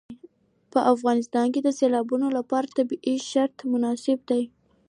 [0.71, 4.41] په افغانستان کې د سیلابونو لپاره طبیعي شرایط مناسب دي.